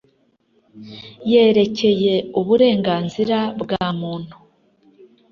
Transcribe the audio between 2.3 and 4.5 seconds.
uburenganzira bwa Muntu